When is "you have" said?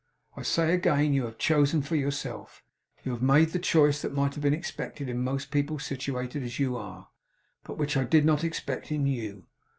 1.13-1.37, 3.03-3.21